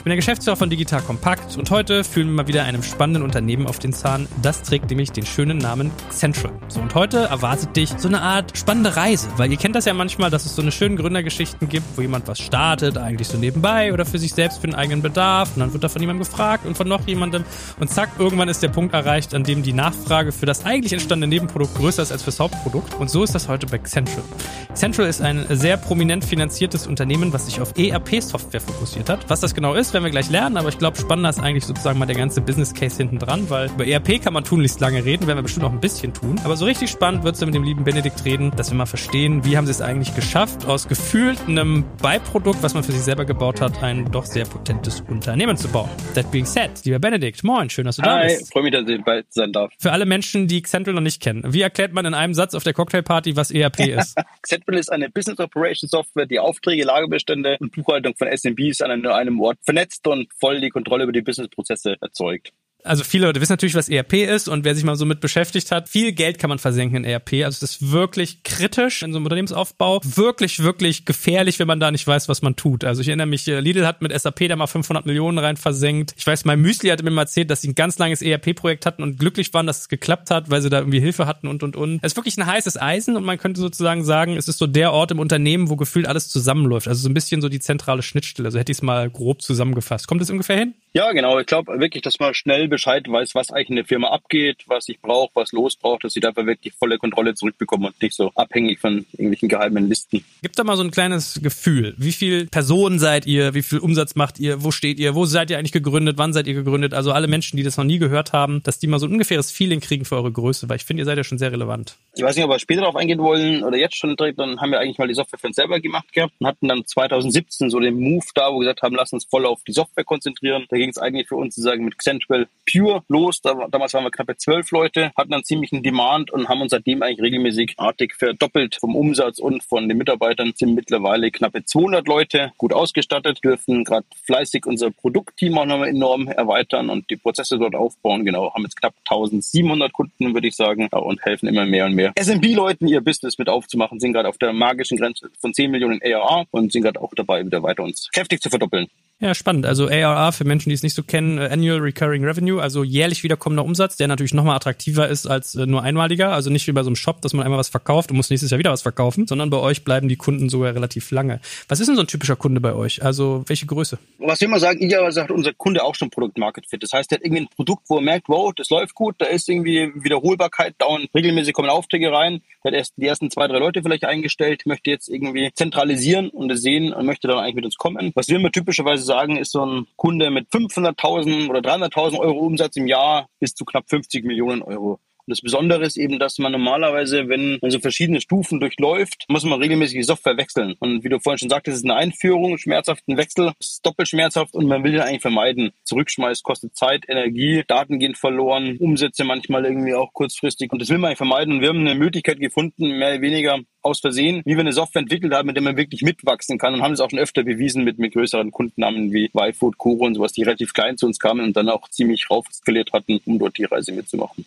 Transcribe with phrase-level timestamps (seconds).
[0.00, 3.22] Ich bin der Geschäftsführer von Digital Compact und heute fühlen wir mal wieder einem spannenden
[3.22, 4.28] Unternehmen auf den Zahn.
[4.40, 6.52] Das trägt nämlich den schönen Namen Central.
[6.68, 9.92] So, und heute erwartet dich so eine Art spannende Reise, weil ihr kennt das ja
[9.92, 13.92] manchmal, dass es so eine schöne Gründergeschichten gibt, wo jemand was startet, eigentlich so nebenbei
[13.92, 16.64] oder für sich selbst für den eigenen Bedarf und dann wird da von jemandem gefragt
[16.64, 17.44] und von noch jemandem
[17.78, 21.28] und zack, irgendwann ist der Punkt erreicht, an dem die Nachfrage für das eigentlich entstandene
[21.28, 24.24] Nebenprodukt größer ist als fürs Hauptprodukt und so ist das heute bei Central.
[24.72, 29.28] Central ist ein sehr prominent finanziertes Unternehmen, was sich auf ERP-Software fokussiert hat.
[29.28, 31.66] Was das genau ist, das werden wir gleich lernen, aber ich glaube, spannender ist eigentlich
[31.66, 35.04] sozusagen mal der ganze Business Case hinten dran, weil über ERP kann man tunlichst lange
[35.04, 36.40] reden, werden wir bestimmt noch ein bisschen tun.
[36.44, 39.44] Aber so richtig spannend wird es mit dem lieben Benedikt reden, dass wir mal verstehen,
[39.44, 43.24] wie haben sie es eigentlich geschafft, aus gefühlt einem Beiprodukt, was man für sich selber
[43.24, 45.90] gebaut hat, ein doch sehr potentes Unternehmen zu bauen.
[46.14, 48.52] That being said, lieber Benedikt, moin, schön, dass du Hi, da bist.
[48.52, 49.72] freue mich, dass ich bald sein darf.
[49.76, 52.62] Für alle Menschen, die Central noch nicht kennen, wie erklärt man in einem Satz auf
[52.62, 54.16] der Cocktailparty, was ERP ist?
[54.42, 59.10] Xentral ist eine Business Operation Software, die Aufträge, Lagerbestände und Buchhaltung von SMBs an einem,
[59.10, 62.52] einem Ort vernetzt und voll die Kontrolle über die Businessprozesse erzeugt.
[62.84, 65.70] Also viele Leute wissen natürlich, was ERP ist und wer sich mal so mit beschäftigt
[65.70, 67.44] hat, viel Geld kann man versenken in ERP.
[67.44, 70.00] Also es ist wirklich kritisch in so einem Unternehmensaufbau.
[70.02, 72.84] Wirklich, wirklich gefährlich, wenn man da nicht weiß, was man tut.
[72.84, 76.14] Also ich erinnere mich, äh, Lidl hat mit SAP da mal 500 Millionen rein versenkt.
[76.16, 79.02] Ich weiß, mein Müsli hatte mir mal erzählt, dass sie ein ganz langes ERP-Projekt hatten
[79.02, 81.76] und glücklich waren, dass es geklappt hat, weil sie da irgendwie Hilfe hatten und, und,
[81.76, 82.00] und.
[82.02, 84.92] Es ist wirklich ein heißes Eisen und man könnte sozusagen sagen, es ist so der
[84.92, 86.88] Ort im Unternehmen, wo gefühlt alles zusammenläuft.
[86.88, 88.46] Also so ein bisschen so die zentrale Schnittstelle.
[88.46, 90.06] Also hätte ich es mal grob zusammengefasst.
[90.06, 90.74] Kommt das ungefähr hin?
[90.92, 91.38] Ja, genau.
[91.38, 94.88] Ich glaube wirklich, dass man schnell Bescheid weiß, was eigentlich in der Firma abgeht, was
[94.88, 98.30] ich brauche, was los braucht, dass sie dafür wirklich volle Kontrolle zurückbekommen und nicht so
[98.34, 100.24] abhängig von irgendwelchen geheimen Listen.
[100.42, 101.94] Gibt da mal so ein kleines Gefühl.
[101.98, 103.54] Wie viel Personen seid ihr?
[103.54, 104.64] Wie viel Umsatz macht ihr?
[104.64, 105.14] Wo steht ihr?
[105.14, 106.16] Wo seid ihr eigentlich gegründet?
[106.18, 106.94] Wann seid ihr gegründet?
[106.94, 109.50] Also alle Menschen, die das noch nie gehört haben, dass die mal so ein ungefähres
[109.50, 111.96] Feeling kriegen für eure Größe, weil ich finde, ihr seid ja schon sehr relevant.
[112.14, 114.70] Ich weiß nicht, ob wir später darauf eingehen wollen oder jetzt schon direkt, dann haben
[114.70, 117.78] wir eigentlich mal die Software für uns selber gemacht gehabt und hatten dann 2017 so
[117.80, 120.66] den Move da, wo wir gesagt haben, lass uns voll auf die Software konzentrieren.
[120.68, 123.40] Da ging es eigentlich für uns sozusagen mit Central Pure los.
[123.40, 127.02] Da, damals waren wir knappe zwölf Leute, hatten dann ziemlichen Demand und haben uns seitdem
[127.02, 132.52] eigentlich regelmäßig artig verdoppelt vom Umsatz und von den Mitarbeitern sind mittlerweile knappe 200 Leute,
[132.58, 137.74] gut ausgestattet, dürfen gerade fleißig unser Produktteam auch nochmal enorm erweitern und die Prozesse dort
[137.74, 138.24] aufbauen.
[138.24, 142.12] Genau, haben jetzt knapp 1700 Kunden, würde ich sagen, und helfen immer mehr und mehr
[142.16, 146.46] SMB-Leuten ihr Business mit aufzumachen, sind gerade auf der magischen Grenze von 10 Millionen ARR
[146.50, 148.88] und sind gerade auch dabei, wieder weiter uns kräftig zu verdoppeln.
[149.20, 149.66] Ja, spannend.
[149.66, 153.22] Also ARR für Menschen, die es nicht so kennen, äh, Annual Recurring Revenue, also jährlich
[153.22, 156.32] wiederkommender Umsatz, der natürlich nochmal attraktiver ist als äh, nur einmaliger.
[156.32, 158.50] Also nicht wie bei so einem Shop, dass man einmal was verkauft und muss nächstes
[158.50, 161.40] Jahr wieder was verkaufen, sondern bei euch bleiben die Kunden sogar relativ lange.
[161.68, 163.02] Was ist denn so ein typischer Kunde bei euch?
[163.04, 163.98] Also welche Größe?
[164.18, 166.82] Was wir immer sagen, idealerweise hat unser Kunde auch schon Produkt Market Fit.
[166.82, 169.26] Das heißt, der hat irgendwie ein Produkt, wo er merkt, wow, das läuft gut, da
[169.26, 173.58] ist irgendwie Wiederholbarkeit, dauernd regelmäßig kommen Aufträge rein, der hat erst die ersten zwei, drei
[173.58, 177.64] Leute vielleicht eingestellt, möchte jetzt irgendwie zentralisieren und es sehen und möchte dann eigentlich mit
[177.64, 178.12] uns kommen.
[178.14, 182.76] Was wir immer typischerweise sagen, ist so ein Kunde mit 500.000 oder 300.000 Euro Umsatz
[182.76, 185.00] im Jahr bis zu knapp 50 Millionen Euro.
[185.26, 189.44] Und das Besondere ist eben, dass man normalerweise, wenn man so verschiedene Stufen durchläuft, muss
[189.44, 190.74] man regelmäßig die Software wechseln.
[190.80, 194.66] Und wie du vorhin schon sagtest, ist eine Einführung, schmerzhaften Wechsel, ist doppelt schmerzhaft und
[194.66, 195.70] man will den eigentlich vermeiden.
[195.84, 200.72] Zurückschmeiß kostet Zeit, Energie, Daten gehen verloren, Umsätze manchmal irgendwie auch kurzfristig.
[200.72, 201.54] Und das will man eigentlich vermeiden.
[201.54, 205.02] Und wir haben eine Möglichkeit gefunden, mehr oder weniger aus Versehen, wie wir eine Software
[205.02, 207.84] entwickelt haben, mit der man wirklich mitwachsen kann und haben es auch schon öfter bewiesen
[207.84, 211.44] mit, mit größeren Kundennamen wie YFood, Kuro und sowas, die relativ klein zu uns kamen
[211.44, 214.44] und dann auch ziemlich raufskaliert hatten, um dort die Reise mitzumachen.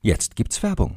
[0.00, 0.96] Jetzt gibt's Werbung.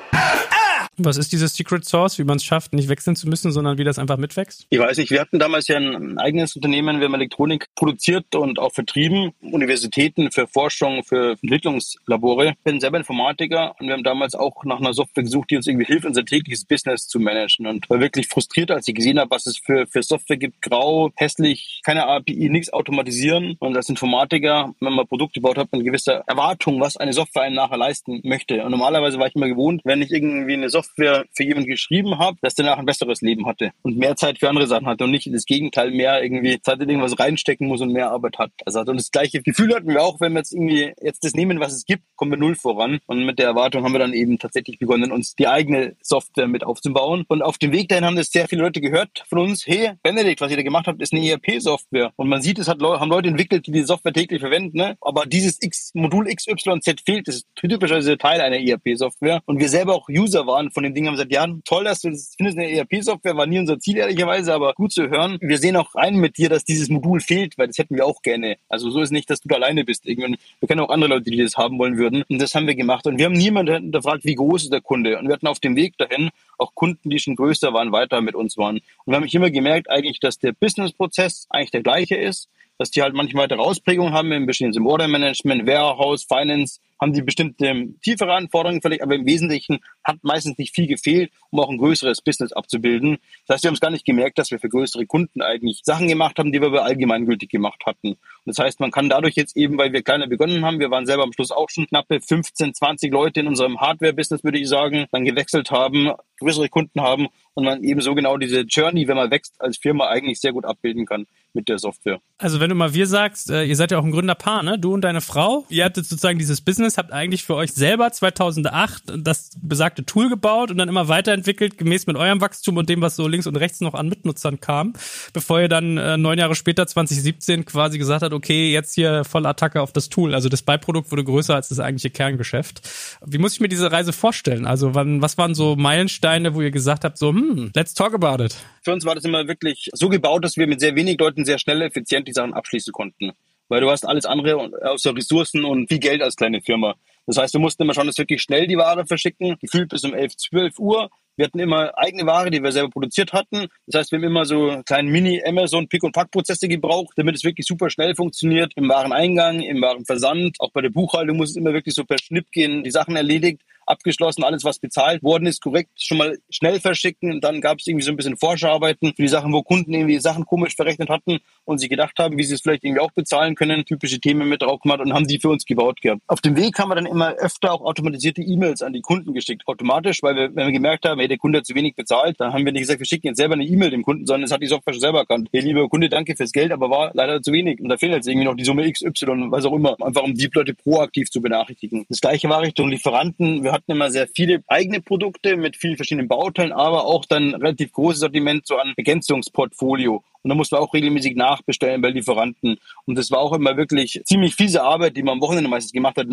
[1.03, 3.83] Was ist dieses Secret Source, wie man es schafft, nicht wechseln zu müssen, sondern wie
[3.83, 4.65] das einfach mitwächst?
[4.69, 8.59] Ich weiß nicht, wir hatten damals ja ein eigenes Unternehmen, wir haben Elektronik produziert und
[8.59, 12.49] auch vertrieben, Universitäten für Forschung, für Entwicklungslabore.
[12.49, 15.67] Ich bin selber Informatiker und wir haben damals auch nach einer Software gesucht, die uns
[15.67, 19.31] irgendwie hilft, unser tägliches Business zu managen und war wirklich frustriert, als ich gesehen habe,
[19.31, 24.73] was es für, für Software gibt, grau, hässlich, keine API, nichts automatisieren und als Informatiker,
[24.79, 28.63] wenn man Produkte gebaut hat, eine gewisse Erwartung, was eine Software einem nachher leisten möchte.
[28.63, 32.19] Und normalerweise war ich immer gewohnt, wenn ich irgendwie eine Software Software für jemanden geschrieben
[32.19, 35.11] habe, dass danach ein besseres Leben hatte und mehr Zeit für andere Sachen hatte und
[35.11, 38.51] nicht das Gegenteil, mehr irgendwie Zeit in irgendwas reinstecken muss und mehr Arbeit hat.
[38.65, 41.59] Also und das gleiche Gefühl hatten wir auch, wenn wir jetzt irgendwie jetzt das nehmen,
[41.59, 42.99] was es gibt, kommen wir null voran.
[43.07, 46.63] Und mit der Erwartung haben wir dann eben tatsächlich begonnen, uns die eigene Software mit
[46.63, 47.25] aufzubauen.
[47.27, 50.41] Und auf dem Weg dahin haben das sehr viele Leute gehört von uns, hey, Benedikt,
[50.41, 52.11] was ihr da gemacht habt, ist eine ERP-Software.
[52.15, 54.97] Und man sieht, es hat, haben Leute entwickelt, die die Software täglich verwenden, ne?
[55.01, 57.27] aber dieses X, Modul XYZ fehlt.
[57.27, 59.41] Das ist typischerweise Teil einer ERP-Software.
[59.45, 62.09] Und wir selber auch User waren von dem Ding, haben gesagt, ja, toll, dass du
[62.09, 65.37] das findest, eine ERP-Software war nie unser Ziel, ehrlicherweise, aber gut zu hören.
[65.41, 68.21] Wir sehen auch rein mit dir, dass dieses Modul fehlt, weil das hätten wir auch
[68.21, 68.57] gerne.
[68.69, 70.05] Also so ist nicht, dass du da alleine bist.
[70.05, 72.23] Irgendwann, wir kennen auch andere Leute, die das haben wollen würden.
[72.29, 73.05] Und das haben wir gemacht.
[73.07, 75.17] Und wir haben niemanden hinterfragt, wie groß ist der Kunde.
[75.19, 78.35] Und wir hatten auf dem Weg dahin auch Kunden, die schon größer waren, weiter mit
[78.35, 78.77] uns waren.
[79.05, 82.49] Und wir haben immer gemerkt eigentlich, dass der Business-Prozess eigentlich der gleiche ist,
[82.81, 87.13] dass die halt manchmal weitere Ausprägungen haben, im bisschen im Order Management, Warehouse, Finance, haben
[87.13, 91.69] die bestimmte tiefere Anforderungen vielleicht, aber im Wesentlichen hat meistens nicht viel gefehlt, um auch
[91.69, 93.17] ein größeres Business abzubilden.
[93.45, 96.07] Das heißt, wir haben es gar nicht gemerkt, dass wir für größere Kunden eigentlich Sachen
[96.07, 98.09] gemacht haben, die wir aber allgemeingültig gemacht hatten.
[98.09, 101.05] Und das heißt, man kann dadurch jetzt eben, weil wir kleiner begonnen haben, wir waren
[101.05, 105.05] selber am Schluss auch schon knappe 15, 20 Leute in unserem Hardware-Business, würde ich sagen,
[105.11, 109.31] dann gewechselt haben, größere Kunden haben und man eben so genau diese Journey, wenn man
[109.31, 112.19] wächst, als Firma eigentlich sehr gut abbilden kann mit der Software.
[112.37, 114.79] Also wenn du mal wir sagst, äh, ihr seid ja auch ein Gründerpaar, ne?
[114.79, 115.65] Du und deine Frau.
[115.69, 120.71] Ihr hattet sozusagen dieses Business, habt eigentlich für euch selber 2008 das besagte Tool gebaut
[120.71, 123.81] und dann immer weiterentwickelt, gemäß mit eurem Wachstum und dem, was so links und rechts
[123.81, 124.93] noch an Mitnutzern kam,
[125.33, 129.45] bevor ihr dann äh, neun Jahre später, 2017, quasi gesagt habt, okay, jetzt hier voll
[129.45, 130.33] Attacke auf das Tool.
[130.33, 132.81] Also das Beiprodukt wurde größer als das eigentliche Kerngeschäft.
[133.25, 134.65] Wie muss ich mir diese Reise vorstellen?
[134.65, 137.40] Also wann, was waren so Meilensteine, wo ihr gesagt habt, so, hm,
[137.75, 138.55] let's talk about it?
[138.83, 141.59] Für uns war das immer wirklich so gebaut, dass wir mit sehr wenig Leuten sehr
[141.59, 143.31] schnell, effizient die Sachen abschließen konnten.
[143.69, 146.95] Weil du hast alles andere außer Ressourcen und viel Geld als kleine Firma.
[147.25, 150.13] Das heißt, wir mussten immer schon, dass wirklich schnell die Ware verschicken, gefühlt bis um
[150.13, 151.09] 11, 12 Uhr.
[151.37, 153.67] Wir hatten immer eigene Ware, die wir selber produziert hatten.
[153.87, 157.65] Das heißt, wir haben immer so kleinen Mini-Amazon Pick- und Pack-Prozesse gebraucht, damit es wirklich
[157.65, 158.73] super schnell funktioniert.
[158.75, 162.51] Im Wareneingang, im Warenversand, auch bei der Buchhaltung muss es immer wirklich so per Schnipp
[162.51, 163.61] gehen, die Sachen erledigt
[163.91, 167.31] abgeschlossen, alles was bezahlt worden ist, korrekt schon mal schnell verschicken.
[167.31, 170.19] Und dann gab es irgendwie so ein bisschen Forscharbeiten für die Sachen, wo Kunden irgendwie
[170.19, 173.55] Sachen komisch verrechnet hatten und sie gedacht haben, wie sie es vielleicht irgendwie auch bezahlen
[173.55, 176.21] können, typische Themen mit drauf gemacht und haben die für uns gebaut gehabt.
[176.27, 179.63] Auf dem Weg haben wir dann immer öfter auch automatisierte E-Mails an die Kunden geschickt,
[179.67, 182.53] automatisch, weil wir, wenn wir gemerkt haben, hey, der Kunde hat zu wenig bezahlt, dann
[182.53, 184.61] haben wir nicht gesagt, wir schicken jetzt selber eine E-Mail dem Kunden, sondern es hat
[184.61, 185.49] die Software schon selber erkannt.
[185.51, 187.79] Hey, lieber Kunde, danke fürs Geld, aber war leider zu wenig.
[187.79, 190.49] Und da fehlt jetzt irgendwie noch die Summe XY, was auch immer, einfach um die
[190.53, 192.05] Leute proaktiv zu benachrichtigen.
[192.09, 193.63] Das gleiche war Richtung Lieferanten.
[193.63, 197.91] Wir hatten immer sehr viele eigene Produkte mit vielen verschiedenen Bauteilen, aber auch dann relativ
[197.91, 200.23] großes Sortiment so an Ergänzungsportfolio.
[200.43, 202.77] Und da mussten wir auch regelmäßig nachbestellen bei Lieferanten.
[203.05, 206.17] Und das war auch immer wirklich ziemlich fiese Arbeit, die man am Wochenende meistens gemacht
[206.17, 206.27] hat,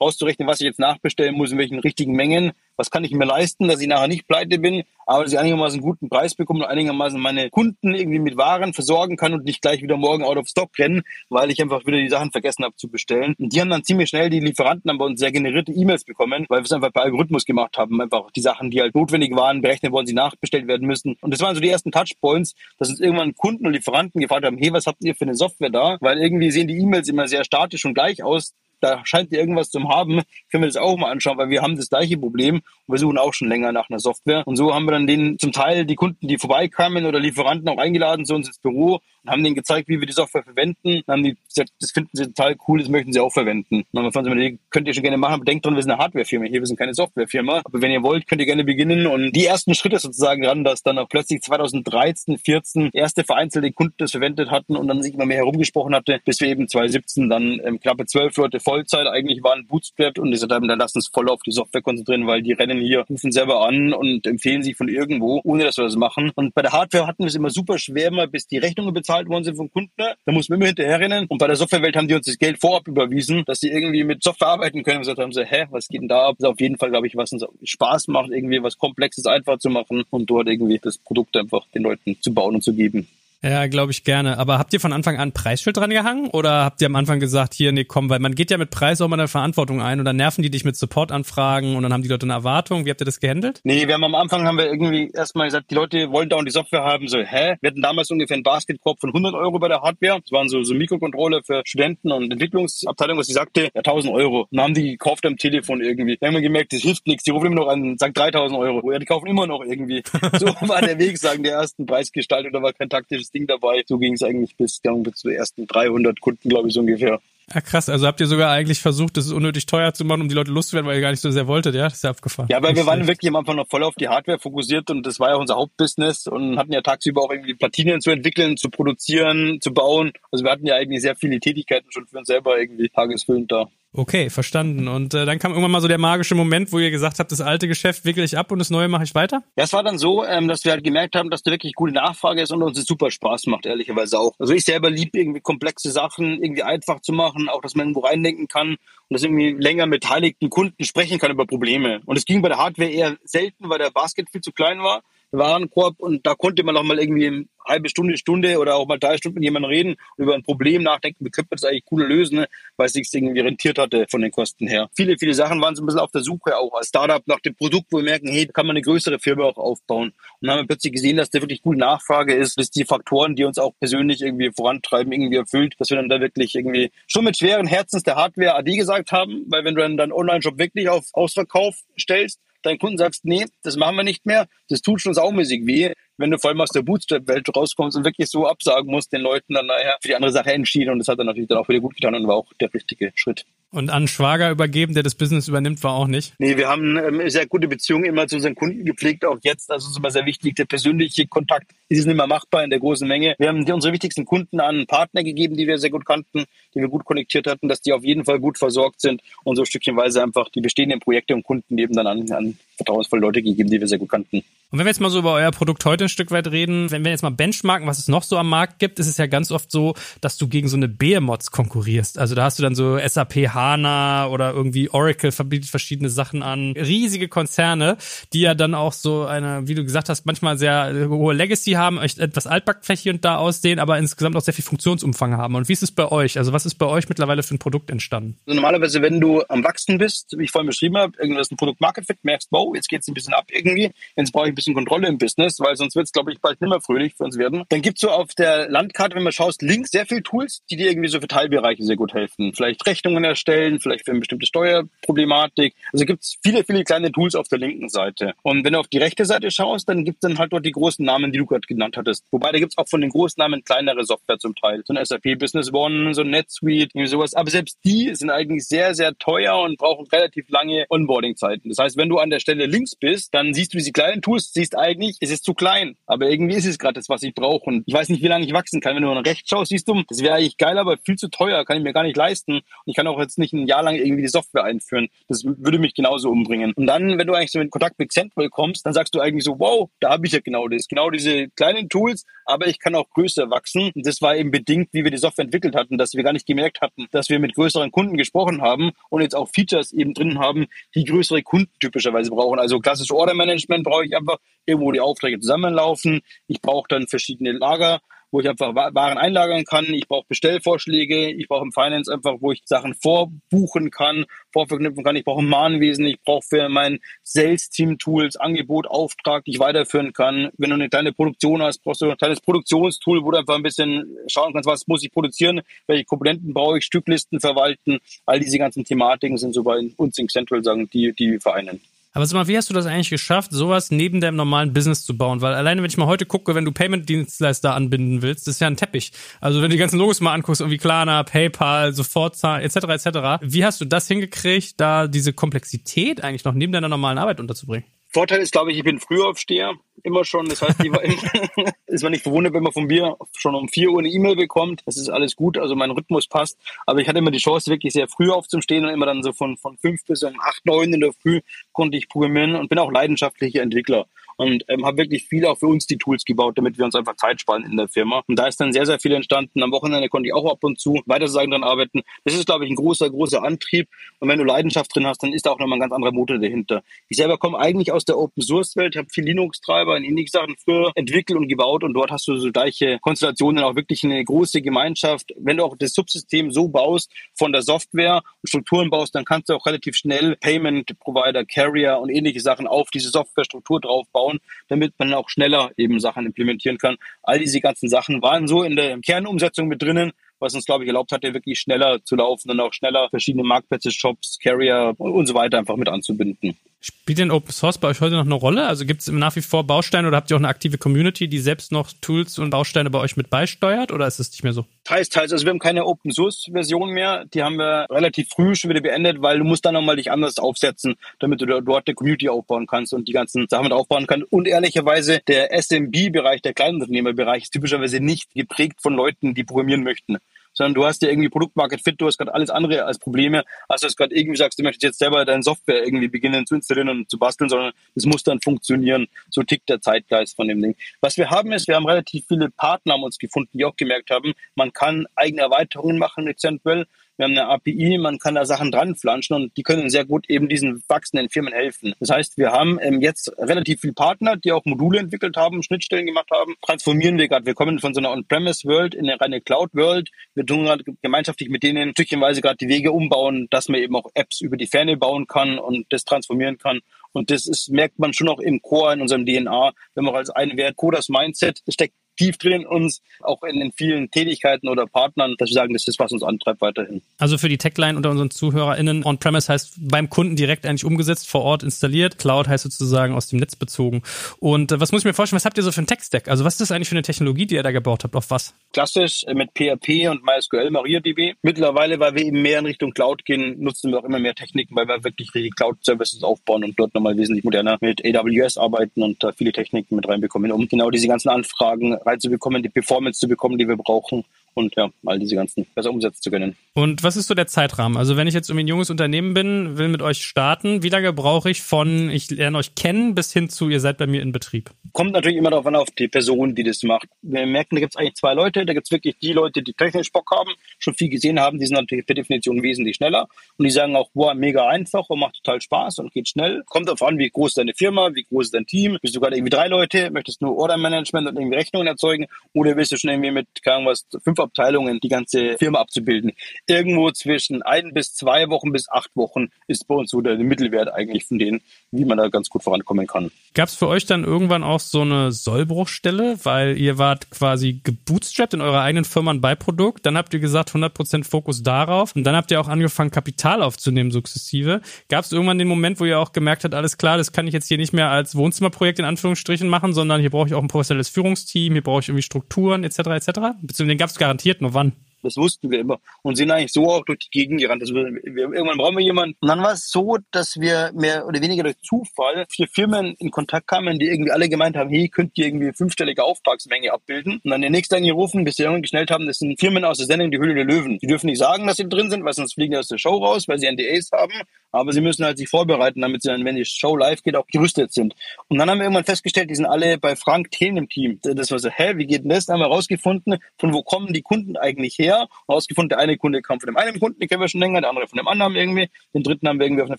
[0.00, 3.68] rauszurechnen, was ich jetzt nachbestellen muss, in welchen richtigen Mengen, was kann ich mir leisten,
[3.68, 6.70] dass ich nachher nicht pleite bin, aber dass ich einigermaßen einen guten Preis bekomme und
[6.70, 10.48] einigermaßen meine Kunden irgendwie mit Waren versorgen kann und nicht gleich wieder morgen out of
[10.48, 13.34] stock rennen, weil ich einfach wieder die Sachen vergessen habe zu bestellen.
[13.38, 16.44] Und die haben dann ziemlich schnell, die Lieferanten haben bei uns sehr generierte E-Mails bekommen,
[16.48, 18.00] weil wir es einfach per Algorithmus gemacht haben.
[18.00, 21.16] Einfach die Sachen, die halt notwendig waren, berechnet worden, sie nachbestellt werden müssen.
[21.20, 24.58] Und das waren so die ersten Touchpoints, dass uns irgendwann Kunden und Lieferanten gefragt haben,
[24.58, 25.96] hey, was habt ihr für eine Software da?
[26.00, 29.70] Weil irgendwie sehen die E-Mails immer sehr statisch und gleich aus da scheint ihr irgendwas
[29.70, 32.94] zu haben, können wir das auch mal anschauen, weil wir haben das gleiche Problem und
[32.94, 34.46] wir suchen auch schon länger nach einer Software.
[34.46, 37.78] Und so haben wir dann den zum Teil die Kunden, die vorbeikamen oder Lieferanten auch
[37.78, 41.02] eingeladen zu uns ins Büro haben denen gezeigt, wie wir die Software verwenden.
[41.06, 43.84] Dann haben die gesagt, das finden sie total cool, das möchten sie auch verwenden.
[43.92, 46.02] Und dann fanden sie, könnt ihr schon gerne machen, aber denkt dran, wir sind eine
[46.02, 47.62] Hardwarefirma hier, wir sind keine Softwarefirma.
[47.64, 49.06] Aber wenn ihr wollt, könnt ihr gerne beginnen.
[49.06, 53.94] Und die ersten Schritte sozusagen dran, dass dann auch plötzlich 2013, 14 erste vereinzelte Kunden
[53.98, 57.60] das verwendet hatten und dann sich immer mehr herumgesprochen hatte, bis wir eben 2017 dann
[57.64, 61.08] ähm, knappe zwölf Leute Vollzeit eigentlich waren, bootstrapped und die gesagt haben, dann lass uns
[61.08, 64.76] voll auf die Software konzentrieren, weil die rennen hier, rufen selber an und empfehlen sich
[64.76, 66.32] von irgendwo, ohne dass wir das machen.
[66.34, 69.15] Und bei der Hardware hatten wir es immer super schwer, mal bis die Rechnungen bezahlt
[69.28, 69.90] worden sind vom Kunden.
[69.96, 71.26] Da mussten wir immer hinterherrennen.
[71.28, 74.22] Und bei der Softwarewelt haben die uns das Geld vorab überwiesen, dass sie irgendwie mit
[74.22, 74.98] Software arbeiten können.
[74.98, 76.36] Und gesagt haben so, hä, was geht denn da ab?
[76.38, 79.58] Das ist auf jeden Fall, glaube ich, was uns Spaß macht, irgendwie was Komplexes einfach
[79.58, 83.08] zu machen und dort irgendwie das Produkt einfach den Leuten zu bauen und zu geben.
[83.42, 84.38] Ja, glaube ich gerne.
[84.38, 87.20] Aber habt ihr von Anfang an ein Preisschild dran gehangen oder habt ihr am Anfang
[87.20, 89.98] gesagt, hier, nee, komm, weil man geht ja mit Preis auch mal eine Verantwortung ein
[89.98, 92.84] und dann nerven die dich mit Supportanfragen und dann haben die Leute eine Erwartung.
[92.84, 93.60] Wie habt ihr das gehandelt?
[93.64, 96.46] Nee, wir haben am Anfang haben wir irgendwie erstmal gesagt, die Leute wollen da und
[96.46, 97.56] die Software haben, so, hä?
[97.60, 100.20] Wir hatten damals ungefähr einen Basketkorb von 100 Euro bei der Hardware.
[100.20, 104.40] Das waren so, so Mikrocontroller für Studenten und Entwicklungsabteilung, was sie sagte, ja, 1000 Euro.
[104.42, 106.16] Und dann haben die gekauft am Telefon irgendwie.
[106.20, 107.24] Dann haben wir gemerkt, das hilft nichts.
[107.24, 108.90] Die rufen immer noch an, sagen 3000 Euro.
[108.90, 110.02] Ja, die kaufen immer noch irgendwie.
[110.36, 112.52] So war der Weg, sagen, der ersten Preisgestaltung.
[112.52, 113.82] Da war kein taktisches Ding dabei.
[113.86, 117.20] So ging es eigentlich bis, bis zu den ersten 300 Kunden, glaube ich, so ungefähr.
[117.54, 117.88] Ja, krass.
[117.88, 120.88] Also habt ihr sogar eigentlich versucht, das unnötig teuer zu machen, um die Leute loszuwerden,
[120.88, 121.84] weil ihr gar nicht so sehr wolltet, ja?
[121.84, 122.48] Das ist ja abgefahren.
[122.50, 125.20] Ja, weil wir waren wirklich am Anfang noch voll auf die Hardware fokussiert und das
[125.20, 129.60] war ja unser Hauptbusiness und hatten ja tagsüber auch irgendwie Platinen zu entwickeln, zu produzieren,
[129.60, 130.12] zu bauen.
[130.32, 133.66] Also wir hatten ja eigentlich sehr viele Tätigkeiten schon für uns selber irgendwie tagesfüllend da.
[133.92, 134.88] Okay, verstanden.
[134.88, 137.40] Und äh, dann kam irgendwann mal so der magische Moment, wo ihr gesagt habt, das
[137.40, 139.42] alte Geschäft wickle ich ab und das neue mache ich weiter?
[139.56, 141.92] Ja, es war dann so, ähm, dass wir halt gemerkt haben, dass da wirklich gute
[141.92, 144.34] Nachfrage ist und uns es super Spaß macht, ehrlicherweise auch.
[144.38, 148.00] Also ich selber liebe irgendwie komplexe Sachen irgendwie einfach zu machen, auch dass man irgendwo
[148.00, 148.78] reindenken kann und
[149.08, 152.00] dass irgendwie länger mit beteiligten Kunden sprechen kann über Probleme.
[152.04, 155.02] Und es ging bei der Hardware eher selten, weil der Basket viel zu klein war.
[155.38, 158.98] Warenkorb und da konnte man auch mal irgendwie eine halbe Stunde, Stunde oder auch mal
[158.98, 161.84] drei Stunden mit jemandem reden und über ein Problem nachdenken, wie könnte man das eigentlich
[161.90, 162.48] cool lösen, ne?
[162.76, 164.88] weil es sich irgendwie rentiert hatte von den Kosten her.
[164.94, 167.54] Viele, viele Sachen waren so ein bisschen auf der Suche auch als Startup nach dem
[167.54, 170.08] Produkt, wo wir merken, hey, kann man eine größere Firma auch aufbauen.
[170.08, 173.36] Und dann haben wir plötzlich gesehen, dass da wirklich gute Nachfrage ist, dass die Faktoren,
[173.36, 177.24] die uns auch persönlich irgendwie vorantreiben, irgendwie erfüllt, dass wir dann da wirklich irgendwie schon
[177.24, 180.88] mit schweren Herzens der Hardware AD gesagt haben, weil wenn du dann deinen Online-Shop wirklich
[180.88, 185.14] auf Ausverkauf stellst, deinen Kunden sagst, nee, das machen wir nicht mehr, das tut schon
[185.14, 189.12] saumäßig weh, wenn du vor allem aus der Bootstrap-Welt rauskommst und wirklich so absagen musst,
[189.12, 191.58] den Leuten dann nachher für die andere Sache entschieden und das hat dann natürlich dann
[191.58, 193.44] auch wieder gut getan und war auch der richtige Schritt.
[193.76, 196.32] Und an Schwager übergeben, der das Business übernimmt, war auch nicht?
[196.38, 199.70] Nee, wir haben ähm, sehr gute Beziehungen immer zu unseren Kunden gepflegt, auch jetzt.
[199.70, 203.06] Also ist immer sehr wichtig, der persönliche Kontakt ist nicht mehr machbar in der großen
[203.06, 203.34] Menge.
[203.38, 206.88] Wir haben unsere wichtigsten Kunden an Partner gegeben, die wir sehr gut kannten, die wir
[206.88, 210.48] gut konnektiert hatten, dass die auf jeden Fall gut versorgt sind und so stückchenweise einfach
[210.48, 213.98] die bestehenden Projekte und Kunden eben dann an, an vertrauensvolle Leute gegeben, die wir sehr
[213.98, 214.42] gut kannten.
[214.70, 217.04] Und wenn wir jetzt mal so über euer Produkt heute ein Stück weit reden, wenn
[217.04, 219.52] wir jetzt mal benchmarken, was es noch so am Markt gibt, ist es ja ganz
[219.52, 222.18] oft so, dass du gegen so eine Behemoths konkurrierst.
[222.18, 226.72] Also da hast du dann so SAP HANA oder irgendwie Oracle verbietet verschiedene Sachen an.
[226.72, 227.96] Riesige Konzerne,
[228.32, 231.98] die ja dann auch so eine, wie du gesagt hast, manchmal sehr hohe Legacy haben,
[231.98, 235.54] etwas altbackflächig und da aussehen, aber insgesamt auch sehr viel Funktionsumfang haben.
[235.54, 236.38] Und wie ist es bei euch?
[236.38, 238.38] Also was ist bei euch mittlerweile für ein Produkt entstanden?
[238.46, 241.80] Also normalerweise, wenn du am Wachsen bist, wie ich vorhin beschrieben habe, irgendwas ein Produkt
[241.80, 244.54] Market Fit, merkst, wow, jetzt geht es ein bisschen ab irgendwie, jetzt brauche ich ein
[244.54, 247.24] bisschen Kontrolle im Business, weil sonst wird es, glaube ich, bald nicht mehr fröhlich für
[247.24, 247.64] uns werden.
[247.68, 250.90] Dann gibt's so auf der Landkarte, wenn man schaust, links sehr viele Tools, die dir
[250.90, 252.52] irgendwie so für Teilbereiche sehr gut helfen.
[252.54, 255.74] Vielleicht Rechnungen erstellen, vielleicht für eine bestimmte Steuerproblematik.
[255.92, 258.34] Also gibt's viele, viele kleine Tools auf der linken Seite.
[258.42, 261.04] Und wenn du auf die rechte Seite schaust, dann gibt's dann halt dort die großen
[261.04, 262.24] Namen, die du gerade genannt hattest.
[262.30, 264.82] Wobei da gibt's auch von den großen Namen kleinere Software zum Teil.
[264.84, 267.34] So ein SAP Business One, so ein NetSuite, irgendwie sowas.
[267.34, 271.68] Aber selbst die sind eigentlich sehr, sehr teuer und brauchen relativ lange Onboarding-Zeiten.
[271.68, 274.52] Das heißt, wenn du an der Stelle links bist, dann siehst du diese kleinen Tools,
[274.52, 275.96] siehst eigentlich, es ist zu klein.
[276.06, 277.64] Aber irgendwie ist es gerade das, was ich brauche.
[277.64, 278.94] Und ich weiß nicht, wie lange ich wachsen kann.
[278.96, 281.64] Wenn du nach rechts schaust, siehst du, das wäre eigentlich geil, aber viel zu teuer,
[281.64, 282.54] kann ich mir gar nicht leisten.
[282.54, 285.08] Und ich kann auch jetzt nicht ein Jahr lang irgendwie die Software einführen.
[285.28, 286.72] Das würde mich genauso umbringen.
[286.74, 289.44] Und dann, wenn du eigentlich so in Kontakt mit Central kommst, dann sagst du eigentlich
[289.44, 290.86] so, wow, da habe ich ja genau das.
[290.88, 293.92] Genau diese kleinen Tools, aber ich kann auch größer wachsen.
[293.94, 296.46] Und das war eben bedingt, wie wir die Software entwickelt hatten, dass wir gar nicht
[296.46, 300.38] gemerkt hatten, dass wir mit größeren Kunden gesprochen haben und jetzt auch Features eben drin
[300.38, 302.58] haben, die größere Kunden typischerweise brauchen.
[302.58, 306.20] Also klassisches Order Management brauche ich einfach irgendwo die Aufträge zusammenlaufen.
[306.46, 309.86] Ich brauche dann verschiedene Lager, wo ich einfach Waren einlagern kann.
[309.86, 311.30] Ich brauche Bestellvorschläge.
[311.30, 315.16] Ich brauche im Finance einfach, wo ich Sachen vorbuchen kann, vorverknüpfen kann.
[315.16, 316.06] Ich brauche ein Mahnwesen.
[316.06, 320.50] Ich brauche für mein Sales-Team Tools, Angebot, Auftrag, die ich weiterführen kann.
[320.58, 323.62] Wenn du eine kleine Produktion hast, brauchst du ein kleines Produktionstool, wo du einfach ein
[323.62, 327.98] bisschen schauen kannst, was muss ich produzieren, welche Komponenten brauche ich, Stücklisten verwalten.
[328.24, 331.80] All diese ganzen Thematiken sind so bei uns in Central sagen, die, die vereinen.
[332.16, 335.18] Aber sag mal, wie hast du das eigentlich geschafft, sowas neben deinem normalen Business zu
[335.18, 335.42] bauen?
[335.42, 338.78] Weil alleine, wenn ich mal heute gucke, wenn du Payment-Dienstleister anbinden willst, ist ja ein
[338.78, 339.12] Teppich.
[339.38, 343.42] Also wenn du die ganzen Logos mal anguckst, irgendwie Klarna, PayPal, Sofortzahlen, etc., etc.
[343.42, 347.84] Wie hast du das hingekriegt, da diese Komplexität eigentlich noch neben deiner normalen Arbeit unterzubringen?
[348.16, 350.48] Vorteil ist, glaube ich, ich bin Frühaufsteher, immer schon.
[350.48, 351.02] Das heißt, war
[351.86, 354.80] ist man nicht verwundert, wenn man von mir schon um 4 Uhr eine E-Mail bekommt.
[354.86, 356.58] Das ist alles gut, also mein Rhythmus passt.
[356.86, 359.58] Aber ich hatte immer die Chance, wirklich sehr früh aufzustehen und immer dann so von,
[359.58, 361.42] von 5 bis um 8, 9 in der Früh
[361.72, 364.06] konnte ich programmieren und bin auch leidenschaftlicher Entwickler
[364.36, 367.16] und ähm, habe wirklich viel auch für uns die Tools gebaut, damit wir uns einfach
[367.16, 368.22] Zeit sparen in der Firma.
[368.26, 369.62] Und da ist dann sehr, sehr viel entstanden.
[369.62, 372.02] Am Wochenende konnte ich auch ab und zu weiter sagen dran arbeiten.
[372.24, 373.88] Das ist, glaube ich, ein großer, großer Antrieb.
[374.20, 376.38] Und wenn du Leidenschaft drin hast, dann ist da auch nochmal ein ganz anderer Motor
[376.38, 376.82] dahinter.
[377.08, 380.56] Ich selber komme eigentlich aus der Open Source Welt, habe viel Linux-Treiber in ähnlichen Sachen
[380.62, 384.62] früher entwickelt und gebaut und dort hast du so gleiche Konstellationen, auch wirklich eine große
[384.62, 385.32] Gemeinschaft.
[385.36, 389.48] Wenn du auch das Subsystem so baust von der Software und Strukturen baust, dann kannst
[389.48, 394.25] du auch relativ schnell Payment Provider, Carrier und ähnliche Sachen auf diese Softwarestruktur drauf bauen,
[394.68, 396.96] damit man auch schneller eben Sachen implementieren kann.
[397.22, 400.88] All diese ganzen Sachen waren so in der Kernumsetzung mit drinnen was uns, glaube ich,
[400.88, 405.26] erlaubt hat, ja wirklich schneller zu laufen und auch schneller verschiedene Marktplätze, Shops, Carrier und
[405.26, 406.56] so weiter einfach mit anzubinden.
[406.78, 408.66] Spielt denn Open Source bei euch heute noch eine Rolle?
[408.66, 411.38] Also gibt es nach wie vor Bausteine oder habt ihr auch eine aktive Community, die
[411.38, 414.66] selbst noch Tools und Bausteine bei euch mit beisteuert oder ist es nicht mehr so?
[414.84, 415.32] Teils, teils.
[415.32, 417.24] Also wir haben keine Open Source Version mehr.
[417.32, 420.38] Die haben wir relativ früh schon wieder beendet, weil du musst dann nochmal dich anders
[420.38, 424.30] aufsetzen, damit du dort eine Community aufbauen kannst und die ganzen Sachen mit aufbauen kannst.
[424.30, 430.18] Und ehrlicherweise der SMB-Bereich, der Kleinunternehmerbereich ist typischerweise nicht geprägt von Leuten, die programmieren möchten
[430.56, 433.82] sondern du hast ja irgendwie Produktmarket Fit, du hast gerade alles andere als Probleme, als
[433.82, 437.10] du gerade irgendwie sagst, du möchtest jetzt selber deine Software irgendwie beginnen zu installieren und
[437.10, 439.06] zu basteln, sondern es muss dann funktionieren.
[439.30, 440.74] So tickt der Zeitgeist von dem Ding.
[441.00, 444.10] Was wir haben ist, wir haben relativ viele Partner haben uns gefunden, die auch gemerkt
[444.10, 446.86] haben, man kann eigene Erweiterungen machen mit Centwell.
[447.16, 450.28] Wir haben eine API, man kann da Sachen dran flanschen und die können sehr gut
[450.28, 451.94] eben diesen wachsenden Firmen helfen.
[451.98, 456.04] Das heißt, wir haben ähm, jetzt relativ viele Partner, die auch Module entwickelt haben, Schnittstellen
[456.04, 456.54] gemacht haben.
[456.60, 457.46] Transformieren wir gerade.
[457.46, 460.10] Wir kommen von so einer On-Premise-World in eine reine Cloud-World.
[460.34, 464.10] Wir tun gerade gemeinschaftlich mit denen stückchenweise gerade die Wege umbauen, dass man eben auch
[464.12, 466.80] Apps über die Ferne bauen kann und das transformieren kann.
[467.12, 470.28] Und das ist, merkt man schon auch im Core, in unserem DNA, wenn man als
[470.28, 474.86] einen Wert Coders Mindset, steckt tief drin in uns, auch in den vielen Tätigkeiten oder
[474.86, 477.02] Partnern, dass wir sagen, das ist, was uns antreibt weiterhin.
[477.18, 481.42] Also für die Techline unter unseren ZuhörerInnen, On-Premise heißt beim Kunden direkt eigentlich umgesetzt, vor
[481.42, 482.18] Ort installiert.
[482.18, 484.02] Cloud heißt sozusagen aus dem Netz bezogen.
[484.38, 486.28] Und äh, was muss ich mir vorstellen, was habt ihr so für ein Tech-Stack?
[486.28, 488.16] Also was ist das eigentlich für eine Technologie, die ihr da gebaut habt?
[488.16, 488.54] Auf was?
[488.72, 491.34] Klassisch äh, mit PHP und MySQL, MariaDB.
[491.42, 494.74] Mittlerweile, weil wir eben mehr in Richtung Cloud gehen, nutzen wir auch immer mehr Techniken,
[494.76, 499.22] weil wir wirklich die Cloud-Services aufbauen und dort nochmal wesentlich moderner mit AWS arbeiten und
[499.22, 503.58] da viele Techniken mit reinbekommen, um genau diese ganzen Anfragen reinzubekommen, die Performance zu bekommen,
[503.58, 504.24] die wir brauchen
[504.56, 506.56] und ja, all diese ganzen besser umsetzen zu können.
[506.74, 507.96] Und was ist so der Zeitrahmen?
[507.96, 511.12] Also wenn ich jetzt irgendwie ein junges Unternehmen bin, will mit euch starten, wie lange
[511.12, 514.32] brauche ich von ich lerne euch kennen bis hin zu ihr seid bei mir in
[514.32, 514.70] Betrieb?
[514.92, 517.08] Kommt natürlich immer darauf an, auf die Person, die das macht.
[517.22, 518.64] Wir merken, da gibt es eigentlich zwei Leute.
[518.64, 521.66] Da gibt es wirklich die Leute, die technisch Bock haben, schon viel gesehen haben, die
[521.66, 525.36] sind natürlich per Definition wesentlich schneller und die sagen auch, boah, mega einfach und macht
[525.42, 526.62] total Spaß und geht schnell.
[526.66, 528.98] Kommt darauf an, wie groß ist deine Firma, wie groß ist dein Team.
[529.02, 532.76] Bist du gerade irgendwie drei Leute, möchtest nur Order Management und irgendwie Rechnungen erzeugen oder
[532.76, 536.32] willst du schon irgendwie mit, keine Ahnung was, fünf Abteilungen die ganze Firma abzubilden.
[536.66, 540.92] Irgendwo zwischen ein bis zwei Wochen bis acht Wochen ist bei uns so der Mittelwert
[540.92, 543.30] eigentlich von denen, wie man da ganz gut vorankommen kann.
[543.54, 548.54] Gab es für euch dann irgendwann auch so eine Sollbruchstelle, weil ihr wart quasi gebootstrapped
[548.54, 552.36] in eurer eigenen Firma ein Beiprodukt, dann habt ihr gesagt 100% Fokus darauf und dann
[552.36, 554.80] habt ihr auch angefangen Kapital aufzunehmen sukzessive.
[555.08, 557.54] Gab es irgendwann den Moment, wo ihr auch gemerkt habt, alles klar, das kann ich
[557.54, 560.68] jetzt hier nicht mehr als Wohnzimmerprojekt in Anführungsstrichen machen, sondern hier brauche ich auch ein
[560.68, 562.98] professionelles Führungsteam, hier brauche ich irgendwie Strukturen etc.
[562.98, 563.26] etc.
[563.60, 564.92] Beziehungsweise den gab es garantiert, nur wann?
[565.22, 567.82] Das wussten wir immer und sind eigentlich so auch durch die Gegend gerannt.
[567.82, 569.36] Also wir, wir, irgendwann brauchen wir jemanden.
[569.40, 573.32] Und dann war es so, dass wir mehr oder weniger durch Zufall vier Firmen in
[573.32, 577.40] Kontakt kamen, die irgendwie alle gemeint haben, hey, könnt ihr irgendwie fünfstellige Auftragsmenge abbilden?
[577.42, 580.06] Und dann den nächsten angerufen, bis sie irgendwann geschnellt haben, das sind Firmen aus der
[580.06, 580.98] Sendung Die Höhle der Löwen.
[581.00, 583.16] Die dürfen nicht sagen, dass sie drin sind, weil sonst fliegen die aus der Show
[583.16, 584.34] raus, weil sie NDAs haben.
[584.76, 587.46] Aber sie müssen halt sich vorbereiten, damit sie dann, wenn die Show live geht, auch
[587.46, 588.14] gerüstet sind.
[588.48, 591.18] Und dann haben wir irgendwann festgestellt, die sind alle bei Frank Thelen im Team.
[591.22, 592.46] Das war so, hä, wie geht denn das?
[592.46, 595.28] Dann haben wir rausgefunden, von wo kommen die Kunden eigentlich her?
[595.46, 597.80] Und rausgefunden, der eine Kunde kam von dem einen Kunden, den kennen wir schon länger,
[597.80, 598.90] der andere von dem anderen irgendwie.
[599.14, 599.98] Den dritten haben wir irgendwie auf einer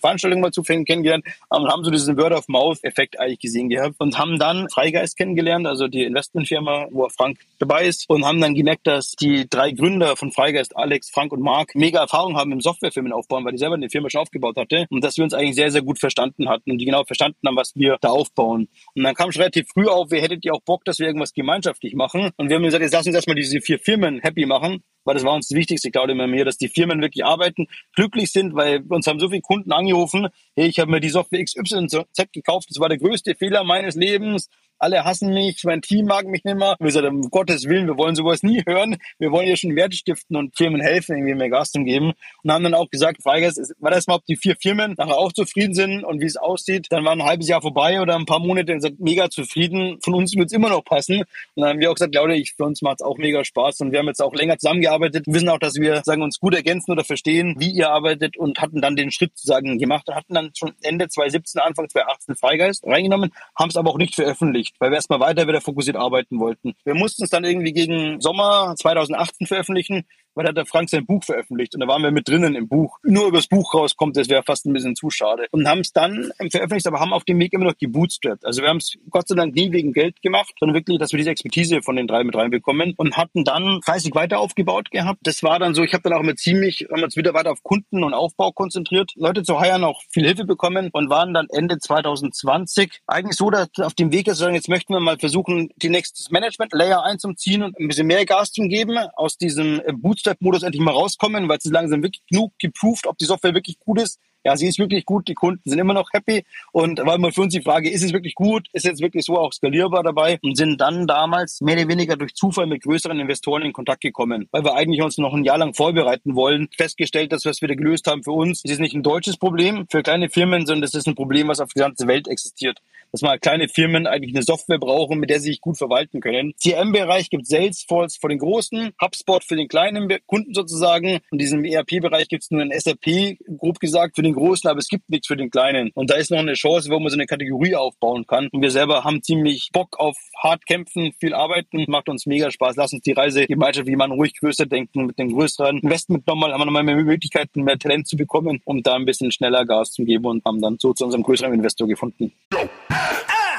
[0.00, 1.24] Veranstaltung mal zufällig kennengelernt.
[1.48, 3.96] Und haben so diesen Word-of-Mouth-Effekt eigentlich gesehen gehabt.
[3.98, 8.08] Und haben dann Freigeist kennengelernt, also die Investmentfirma, wo Frank dabei ist.
[8.08, 12.00] Und haben dann gemerkt, dass die drei Gründer von Freigeist, Alex, Frank und Mark, mega
[12.00, 14.86] Erfahrung haben im Softwarefirmen aufbauen, weil die selber eine Firma schon aufgebaut hatte.
[14.90, 17.56] Und dass wir uns eigentlich sehr, sehr gut verstanden hatten und die genau verstanden haben,
[17.56, 18.68] was wir da aufbauen.
[18.94, 21.32] Und dann kam schon relativ früh auf, wir hättet ihr auch Bock, dass wir irgendwas
[21.32, 22.30] gemeinschaftlich machen.
[22.36, 25.24] Und wir haben gesagt, jetzt lass uns erstmal diese vier Firmen happy machen weil das
[25.24, 28.82] war uns das Wichtigste, glaube ich, mir, dass die Firmen wirklich arbeiten, glücklich sind, weil
[28.88, 32.80] uns haben so viele Kunden angerufen, hey, ich habe mir die Software XYZ gekauft, das
[32.80, 36.76] war der größte Fehler meines Lebens, alle hassen mich, mein Team mag mich nicht mehr.
[36.78, 38.96] Wir sagen, um Gottes Willen, wir wollen sowas nie hören.
[39.18, 42.12] Wir wollen ja schon Werte stiften und Firmen helfen, irgendwie mehr Gas zu geben.
[42.42, 45.32] Und haben dann auch gesagt, Freigeist, war das mal, ob die vier Firmen nachher auch
[45.32, 46.86] zufrieden sind und wie es aussieht.
[46.90, 49.98] Dann war ein halbes Jahr vorbei oder ein paar Monate und gesagt, mega zufrieden.
[50.02, 51.20] Von uns wird es immer noch passen.
[51.20, 53.92] Und dann haben wir auch gesagt, ich, für uns macht es auch mega Spaß und
[53.92, 54.97] wir haben jetzt auch länger zusammengearbeitet.
[55.00, 58.60] Wir wissen auch, dass wir sagen, uns gut ergänzen oder verstehen, wie ihr arbeitet und
[58.60, 62.86] hatten dann den Schritt sozusagen gemacht und hatten dann schon Ende 2017, Anfang 2018 Freigeist
[62.86, 66.74] reingenommen, haben es aber auch nicht veröffentlicht, weil wir erstmal weiter wieder fokussiert arbeiten wollten.
[66.84, 70.04] Wir mussten es dann irgendwie gegen Sommer 2018 veröffentlichen,
[70.38, 72.68] weil da hat der Frank sein Buch veröffentlicht und da waren wir mit drinnen im
[72.68, 72.98] Buch.
[73.02, 75.46] Nur übers Buch rauskommt, das wäre fast ein bisschen zu schade.
[75.50, 78.44] Und haben es dann veröffentlicht, aber haben auf dem Weg immer noch gebootstrapped.
[78.44, 81.16] Also wir haben es Gott sei Dank nie wegen Geld gemacht, sondern wirklich, dass wir
[81.16, 85.18] diese Expertise von den drei mit reinbekommen und hatten dann fleißig weiter aufgebaut gehabt.
[85.24, 87.64] Das war dann so, ich habe dann auch immer ziemlich, haben uns wieder weiter auf
[87.64, 91.78] Kunden und Aufbau konzentriert, Leute zu heiern, auch viel Hilfe bekommen und waren dann Ende
[91.78, 96.32] 2020 eigentlich so, dass auf dem Weg ist, jetzt möchten wir mal versuchen, die nächste
[96.32, 100.92] Management-Layer einzuziehen und ein bisschen mehr Gas zu geben, aus diesem Bootstrap Bootstrap-Modus endlich mal
[100.92, 104.18] rauskommen, weil sie langsam wirklich genug geproved, ob die Software wirklich gut ist.
[104.44, 106.44] Ja, sie ist wirklich gut, die Kunden sind immer noch happy.
[106.72, 109.36] Und war immer für uns die Frage, ist es wirklich gut, ist es wirklich so
[109.36, 110.38] auch skalierbar dabei?
[110.42, 114.48] Und sind dann damals mehr oder weniger durch Zufall mit größeren Investoren in Kontakt gekommen,
[114.52, 118.06] weil wir eigentlich uns noch ein Jahr lang vorbereiten wollen, festgestellt, dass wir da gelöst
[118.06, 121.14] haben für uns, ist nicht ein deutsches Problem für kleine Firmen, sondern das ist ein
[121.14, 122.78] Problem, was auf der ganzen Welt existiert
[123.12, 126.54] dass mal kleine Firmen eigentlich eine Software brauchen, mit der sie sich gut verwalten können.
[126.56, 131.20] CM-Bereich gibt Salesforce für den großen, HubSpot für den kleinen Kunden sozusagen.
[131.30, 134.88] Und diesem ERP-Bereich gibt es nur ein SAP, grob gesagt, für den großen, aber es
[134.88, 135.90] gibt nichts für den kleinen.
[135.94, 138.48] Und da ist noch eine Chance, wo man so eine Kategorie aufbauen kann.
[138.52, 142.76] Und wir selber haben ziemlich Bock auf hart kämpfen, viel arbeiten, macht uns mega Spaß.
[142.76, 146.26] Lass uns die Reise, die Gemeinschaft, wie man ruhig größer denken, mit den größeren Investment
[146.26, 149.64] nochmal, haben wir nochmal mehr Möglichkeiten, mehr Talent zu bekommen, um da ein bisschen schneller
[149.64, 152.32] Gas zu geben und haben dann so zu unserem größeren Investor gefunden.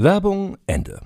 [0.00, 1.00] Werbung Ende.